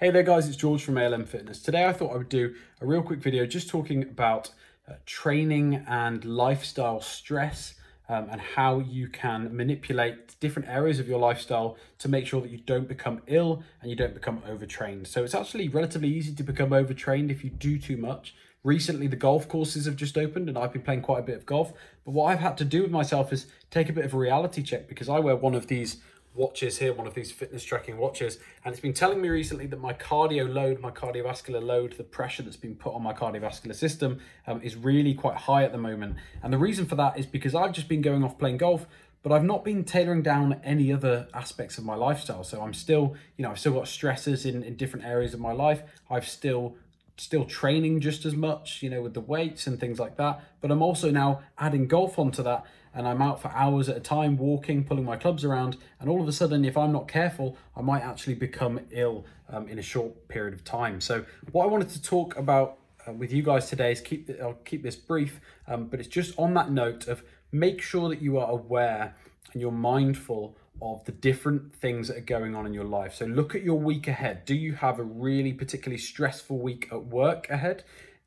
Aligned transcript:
Hey 0.00 0.08
there 0.10 0.22
guys, 0.22 0.48
it's 0.48 0.56
George 0.56 0.82
from 0.82 0.96
ALM 0.96 1.26
Fitness. 1.26 1.60
Today 1.60 1.84
I 1.84 1.92
thought 1.92 2.14
I 2.14 2.16
would 2.16 2.30
do 2.30 2.54
a 2.80 2.86
real 2.86 3.02
quick 3.02 3.18
video 3.18 3.44
just 3.44 3.68
talking 3.68 4.02
about 4.02 4.50
uh, 4.88 4.94
training 5.04 5.84
and 5.86 6.24
lifestyle 6.24 7.02
stress 7.02 7.74
um, 8.08 8.26
and 8.30 8.40
how 8.40 8.78
you 8.78 9.08
can 9.08 9.54
manipulate 9.54 10.40
different 10.40 10.70
areas 10.70 11.00
of 11.00 11.06
your 11.06 11.18
lifestyle 11.18 11.76
to 11.98 12.08
make 12.08 12.26
sure 12.26 12.40
that 12.40 12.50
you 12.50 12.56
don't 12.56 12.88
become 12.88 13.20
ill 13.26 13.62
and 13.82 13.90
you 13.90 13.94
don't 13.94 14.14
become 14.14 14.42
overtrained. 14.48 15.06
So 15.06 15.22
it's 15.22 15.34
actually 15.34 15.68
relatively 15.68 16.08
easy 16.08 16.34
to 16.34 16.42
become 16.42 16.72
overtrained 16.72 17.30
if 17.30 17.44
you 17.44 17.50
do 17.50 17.78
too 17.78 17.98
much. 17.98 18.34
Recently, 18.64 19.06
the 19.06 19.16
golf 19.16 19.48
courses 19.48 19.84
have 19.84 19.96
just 19.96 20.16
opened 20.16 20.48
and 20.48 20.56
I've 20.56 20.72
been 20.72 20.80
playing 20.80 21.02
quite 21.02 21.18
a 21.18 21.24
bit 21.24 21.36
of 21.36 21.44
golf. 21.44 21.74
But 22.06 22.12
what 22.12 22.32
I've 22.32 22.40
had 22.40 22.56
to 22.56 22.64
do 22.64 22.80
with 22.80 22.90
myself 22.90 23.34
is 23.34 23.48
take 23.70 23.90
a 23.90 23.92
bit 23.92 24.06
of 24.06 24.14
a 24.14 24.18
reality 24.18 24.62
check 24.62 24.88
because 24.88 25.10
I 25.10 25.18
wear 25.18 25.36
one 25.36 25.54
of 25.54 25.66
these 25.66 25.98
watches 26.34 26.78
here, 26.78 26.92
one 26.92 27.06
of 27.06 27.14
these 27.14 27.32
fitness 27.32 27.64
tracking 27.64 27.98
watches, 27.98 28.38
and 28.64 28.72
it's 28.72 28.80
been 28.80 28.92
telling 28.92 29.20
me 29.20 29.28
recently 29.28 29.66
that 29.66 29.80
my 29.80 29.92
cardio 29.92 30.52
load, 30.52 30.80
my 30.80 30.90
cardiovascular 30.90 31.62
load, 31.62 31.92
the 31.96 32.04
pressure 32.04 32.42
that's 32.42 32.56
been 32.56 32.76
put 32.76 32.94
on 32.94 33.02
my 33.02 33.12
cardiovascular 33.12 33.74
system 33.74 34.20
um, 34.46 34.60
is 34.62 34.76
really 34.76 35.14
quite 35.14 35.36
high 35.36 35.64
at 35.64 35.72
the 35.72 35.78
moment. 35.78 36.16
And 36.42 36.52
the 36.52 36.58
reason 36.58 36.86
for 36.86 36.94
that 36.96 37.18
is 37.18 37.26
because 37.26 37.54
I've 37.54 37.72
just 37.72 37.88
been 37.88 38.02
going 38.02 38.22
off 38.22 38.38
playing 38.38 38.58
golf, 38.58 38.86
but 39.22 39.32
I've 39.32 39.44
not 39.44 39.64
been 39.64 39.84
tailoring 39.84 40.22
down 40.22 40.60
any 40.64 40.92
other 40.92 41.28
aspects 41.34 41.76
of 41.78 41.84
my 41.84 41.94
lifestyle. 41.94 42.42
So 42.42 42.62
I'm 42.62 42.72
still, 42.72 43.16
you 43.36 43.42
know, 43.42 43.50
I've 43.50 43.58
still 43.58 43.74
got 43.74 43.86
stresses 43.88 44.46
in, 44.46 44.62
in 44.62 44.76
different 44.76 45.04
areas 45.04 45.34
of 45.34 45.40
my 45.40 45.52
life. 45.52 45.82
I've 46.08 46.26
still 46.26 46.76
still 47.20 47.44
training 47.44 48.00
just 48.00 48.24
as 48.24 48.34
much, 48.34 48.82
you 48.82 48.88
know, 48.88 49.02
with 49.02 49.12
the 49.12 49.20
weights 49.20 49.66
and 49.66 49.78
things 49.78 49.98
like 49.98 50.16
that. 50.16 50.42
But 50.62 50.70
I'm 50.70 50.80
also 50.80 51.10
now 51.10 51.42
adding 51.58 51.86
golf 51.86 52.18
onto 52.18 52.42
that 52.42 52.64
and 52.94 53.06
I'm 53.06 53.20
out 53.20 53.42
for 53.42 53.48
hours 53.48 53.88
at 53.88 53.96
a 53.96 54.00
time 54.00 54.38
walking, 54.38 54.84
pulling 54.84 55.04
my 55.04 55.16
clubs 55.16 55.44
around. 55.44 55.76
And 56.00 56.08
all 56.08 56.22
of 56.22 56.28
a 56.28 56.32
sudden, 56.32 56.64
if 56.64 56.76
I'm 56.78 56.92
not 56.92 57.08
careful, 57.08 57.58
I 57.76 57.82
might 57.82 58.02
actually 58.02 58.34
become 58.34 58.80
ill 58.90 59.26
um, 59.50 59.68
in 59.68 59.78
a 59.78 59.82
short 59.82 60.28
period 60.28 60.54
of 60.54 60.64
time. 60.64 61.00
So 61.00 61.26
what 61.52 61.64
I 61.64 61.66
wanted 61.66 61.90
to 61.90 62.02
talk 62.02 62.36
about 62.36 62.78
uh, 63.06 63.12
with 63.12 63.32
you 63.32 63.42
guys 63.42 63.68
today 63.68 63.92
is 63.92 64.00
keep, 64.00 64.30
I'll 64.40 64.54
keep 64.64 64.82
this 64.82 64.96
brief, 64.96 65.40
um, 65.68 65.86
but 65.86 66.00
it's 66.00 66.08
just 66.08 66.36
on 66.38 66.54
that 66.54 66.70
note 66.70 67.06
of 67.06 67.22
make 67.52 67.82
sure 67.82 68.08
that 68.08 68.22
you 68.22 68.38
are 68.38 68.50
aware 68.50 69.14
and 69.52 69.60
you're 69.60 69.70
mindful 69.70 70.56
of 70.82 71.04
the 71.04 71.12
different 71.12 71.74
things 71.74 72.08
that 72.08 72.16
are 72.16 72.22
going 72.22 72.54
on 72.54 72.66
in 72.66 72.74
your 72.74 72.84
life. 72.84 73.14
So 73.14 73.26
look 73.26 73.54
at 73.54 73.62
your 73.62 73.78
week 73.78 74.08
ahead. 74.08 74.44
Do 74.44 74.54
you 74.54 74.74
have 74.74 74.98
a 74.98 75.02
really 75.02 75.52
particularly 75.52 75.98
stressful 75.98 76.58
week 76.58 76.88
at 76.90 77.04
work 77.04 77.48
ahead? 77.50 77.84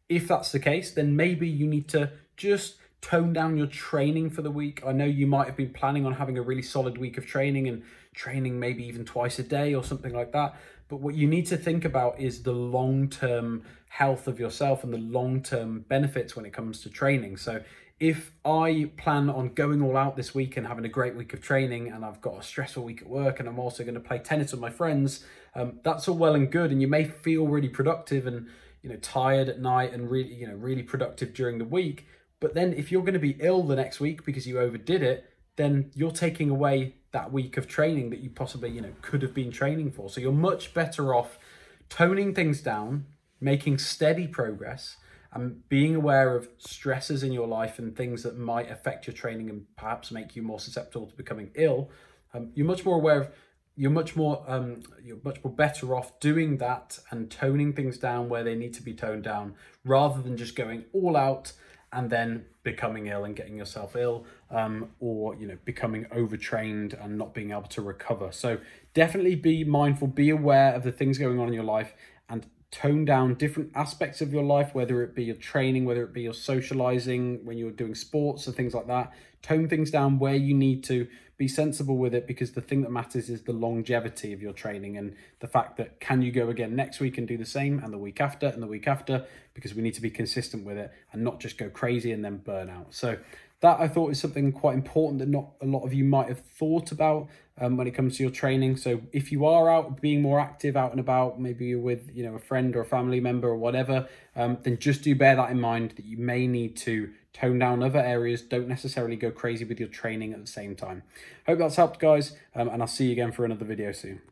If 0.09 0.27
that's 0.27 0.51
the 0.51 0.59
case, 0.59 0.91
then 0.91 1.15
maybe 1.15 1.47
you 1.47 1.67
need 1.67 1.87
to 1.89 2.11
just 2.37 2.75
tone 3.01 3.33
down 3.33 3.57
your 3.57 3.67
training 3.67 4.29
for 4.29 4.41
the 4.41 4.51
week. 4.51 4.81
I 4.85 4.93
know 4.93 5.05
you 5.05 5.27
might 5.27 5.47
have 5.47 5.57
been 5.57 5.73
planning 5.73 6.05
on 6.05 6.13
having 6.13 6.37
a 6.37 6.41
really 6.41 6.61
solid 6.61 6.97
week 6.97 7.17
of 7.17 7.25
training 7.25 7.67
and 7.67 7.83
training 8.13 8.59
maybe 8.59 8.85
even 8.85 9.03
twice 9.05 9.39
a 9.39 9.43
day 9.43 9.73
or 9.73 9.83
something 9.83 10.13
like 10.13 10.31
that. 10.31 10.55
But 10.87 10.97
what 10.97 11.15
you 11.15 11.27
need 11.27 11.47
to 11.47 11.57
think 11.57 11.85
about 11.85 12.19
is 12.19 12.43
the 12.43 12.51
long 12.51 13.09
term 13.09 13.63
health 13.89 14.27
of 14.27 14.39
yourself 14.39 14.83
and 14.83 14.93
the 14.93 14.97
long 14.97 15.41
term 15.41 15.81
benefits 15.87 16.35
when 16.35 16.45
it 16.45 16.53
comes 16.53 16.81
to 16.81 16.89
training. 16.89 17.37
So 17.37 17.61
if 17.99 18.31
I 18.43 18.91
plan 18.97 19.29
on 19.29 19.53
going 19.53 19.81
all 19.81 19.95
out 19.95 20.17
this 20.17 20.33
week 20.33 20.57
and 20.57 20.67
having 20.67 20.85
a 20.85 20.89
great 20.89 21.15
week 21.15 21.33
of 21.33 21.41
training, 21.41 21.89
and 21.89 22.03
I've 22.03 22.21
got 22.21 22.39
a 22.39 22.43
stressful 22.43 22.83
week 22.83 23.01
at 23.01 23.07
work, 23.07 23.39
and 23.39 23.47
I'm 23.47 23.59
also 23.59 23.83
going 23.83 23.93
to 23.93 23.99
play 23.99 24.19
tennis 24.19 24.51
with 24.51 24.61
my 24.61 24.69
friends, 24.69 25.23
um, 25.55 25.79
that's 25.83 26.07
all 26.07 26.17
well 26.17 26.35
and 26.35 26.51
good. 26.51 26.71
And 26.71 26.81
you 26.81 26.87
may 26.87 27.05
feel 27.05 27.47
really 27.47 27.69
productive 27.69 28.27
and 28.27 28.47
you 28.81 28.89
know 28.89 28.97
tired 28.97 29.47
at 29.47 29.61
night 29.61 29.93
and 29.93 30.09
really 30.09 30.33
you 30.33 30.47
know 30.47 30.55
really 30.55 30.83
productive 30.83 31.33
during 31.33 31.59
the 31.59 31.65
week. 31.65 32.07
But 32.39 32.55
then 32.55 32.73
if 32.73 32.91
you're 32.91 33.03
going 33.03 33.13
to 33.13 33.19
be 33.19 33.37
ill 33.39 33.63
the 33.63 33.75
next 33.75 33.99
week 33.99 34.25
because 34.25 34.45
you 34.45 34.59
overdid 34.59 35.01
it, 35.01 35.29
then 35.55 35.91
you're 35.93 36.11
taking 36.11 36.49
away 36.49 36.95
that 37.11 37.31
week 37.31 37.57
of 37.57 37.67
training 37.67 38.09
that 38.09 38.19
you 38.19 38.29
possibly 38.31 38.71
you 38.71 38.81
know 38.81 38.93
could 39.01 39.21
have 39.21 39.33
been 39.33 39.51
training 39.51 39.91
for. 39.91 40.09
So 40.09 40.19
you're 40.19 40.31
much 40.31 40.73
better 40.73 41.13
off 41.13 41.37
toning 41.89 42.33
things 42.33 42.59
down, 42.59 43.05
making 43.39 43.77
steady 43.77 44.27
progress 44.27 44.97
and 45.33 45.67
being 45.67 45.95
aware 45.95 46.35
of 46.35 46.47
stresses 46.57 47.23
in 47.23 47.31
your 47.31 47.47
life 47.47 47.79
and 47.79 47.95
things 47.95 48.23
that 48.23 48.37
might 48.37 48.69
affect 48.69 49.07
your 49.07 49.15
training 49.15 49.49
and 49.49 49.65
perhaps 49.75 50.11
make 50.11 50.35
you 50.35 50.41
more 50.41 50.59
susceptible 50.59 51.07
to 51.07 51.15
becoming 51.15 51.51
ill, 51.55 51.89
um, 52.33 52.51
you're 52.53 52.67
much 52.67 52.85
more 52.85 52.95
aware 52.95 53.21
of 53.21 53.29
you're 53.75 53.91
much 53.91 54.15
more 54.15 54.43
um, 54.47 54.81
you're 55.03 55.17
much 55.23 55.43
more 55.43 55.51
better 55.51 55.95
off 55.95 56.19
doing 56.19 56.57
that 56.57 56.99
and 57.09 57.31
toning 57.31 57.73
things 57.73 57.97
down 57.97 58.29
where 58.29 58.43
they 58.43 58.55
need 58.55 58.73
to 58.73 58.83
be 58.83 58.93
toned 58.93 59.23
down 59.23 59.55
rather 59.83 60.21
than 60.21 60.37
just 60.37 60.55
going 60.55 60.85
all 60.93 61.17
out 61.17 61.53
and 61.91 62.09
then 62.09 62.45
becoming 62.63 63.07
ill 63.07 63.23
and 63.23 63.35
getting 63.35 63.57
yourself 63.57 63.95
ill 63.95 64.25
um, 64.51 64.89
or 64.99 65.35
you 65.35 65.47
know 65.47 65.57
becoming 65.65 66.05
overtrained 66.11 66.93
and 66.93 67.17
not 67.17 67.33
being 67.33 67.51
able 67.51 67.63
to 67.63 67.81
recover. 67.81 68.31
So 68.31 68.59
definitely 68.93 69.35
be 69.35 69.63
mindful 69.63 70.07
be 70.07 70.29
aware 70.29 70.73
of 70.73 70.83
the 70.83 70.91
things 70.91 71.17
going 71.17 71.39
on 71.39 71.47
in 71.47 71.53
your 71.53 71.63
life 71.63 71.93
and 72.29 72.45
tone 72.73 73.05
down 73.05 73.35
different 73.35 73.71
aspects 73.75 74.19
of 74.19 74.33
your 74.33 74.43
life, 74.43 74.73
whether 74.73 75.03
it 75.03 75.13
be 75.13 75.23
your 75.23 75.35
training, 75.35 75.85
whether 75.85 76.03
it 76.03 76.11
be 76.11 76.23
your 76.23 76.33
socializing, 76.33 77.45
when 77.45 77.55
you're 77.55 77.69
doing 77.69 77.93
sports 77.93 78.47
and 78.47 78.55
things 78.55 78.73
like 78.73 78.87
that. 78.87 79.13
Tone 79.43 79.69
things 79.69 79.91
down 79.91 80.17
where 80.17 80.35
you 80.35 80.55
need 80.55 80.83
to 80.85 81.07
be 81.37 81.47
sensible 81.47 81.97
with 81.97 82.15
it 82.15 82.25
because 82.25 82.53
the 82.53 82.61
thing 82.61 82.81
that 82.81 82.89
matters 82.89 83.29
is 83.29 83.43
the 83.43 83.53
longevity 83.53 84.33
of 84.33 84.41
your 84.41 84.53
training 84.53 84.97
and 84.97 85.15
the 85.39 85.47
fact 85.47 85.77
that 85.77 85.99
can 85.99 86.23
you 86.23 86.31
go 86.31 86.49
again 86.49 86.75
next 86.75 86.99
week 86.99 87.17
and 87.19 87.27
do 87.27 87.37
the 87.37 87.45
same 87.45 87.79
and 87.83 87.93
the 87.93 87.97
week 87.97 88.19
after 88.19 88.47
and 88.47 88.63
the 88.63 88.67
week 88.67 88.87
after 88.87 89.25
because 89.53 89.75
we 89.75 89.83
need 89.83 89.93
to 89.93 90.01
be 90.01 90.09
consistent 90.09 90.65
with 90.65 90.77
it 90.77 90.91
and 91.11 91.23
not 91.23 91.39
just 91.39 91.59
go 91.59 91.69
crazy 91.69 92.11
and 92.11 92.25
then 92.25 92.37
burn 92.37 92.69
out. 92.71 92.87
So 92.89 93.17
that 93.63 93.79
I 93.79 93.87
thought 93.87 94.11
is 94.11 94.19
something 94.19 94.51
quite 94.51 94.75
important 94.75 95.19
that 95.19 95.29
not 95.29 95.51
a 95.61 95.65
lot 95.65 95.85
of 95.85 95.93
you 95.93 96.03
might 96.03 96.27
have 96.27 96.41
thought 96.41 96.91
about 96.91 97.29
um, 97.61 97.77
when 97.77 97.87
it 97.87 97.91
comes 97.91 98.17
to 98.17 98.23
your 98.23 98.31
training. 98.31 98.75
So 98.75 99.01
if 99.13 99.31
you 99.31 99.45
are 99.45 99.69
out 99.69 100.01
being 100.01 100.21
more 100.21 100.37
active, 100.37 100.75
out 100.75 100.91
and 100.91 100.99
about, 100.99 101.39
maybe 101.39 101.67
you're 101.67 101.79
with 101.79 102.11
you 102.13 102.25
know 102.25 102.35
a 102.35 102.39
friend 102.39 102.75
or 102.75 102.81
a 102.81 102.85
family 102.85 103.21
member 103.21 103.47
or 103.47 103.55
whatever, 103.55 104.09
um, 104.35 104.57
then 104.63 104.77
just 104.79 105.01
do 105.01 105.15
bear 105.15 105.37
that 105.37 105.49
in 105.49 105.61
mind 105.61 105.91
that 105.91 106.03
you 106.03 106.17
may 106.17 106.45
need 106.45 106.75
to 106.77 107.13
tone 107.31 107.57
down 107.57 107.81
other 107.81 107.99
areas. 107.99 108.41
Don't 108.41 108.67
necessarily 108.67 109.15
go 109.15 109.31
crazy 109.31 109.63
with 109.63 109.79
your 109.79 109.87
training 109.87 110.33
at 110.33 110.41
the 110.41 110.51
same 110.51 110.75
time. 110.75 111.03
Hope 111.47 111.59
that's 111.59 111.77
helped, 111.77 112.01
guys, 112.01 112.35
um, 112.53 112.67
and 112.67 112.81
I'll 112.81 112.87
see 112.87 113.05
you 113.05 113.11
again 113.13 113.31
for 113.31 113.45
another 113.45 113.63
video 113.63 113.93
soon. 113.93 114.23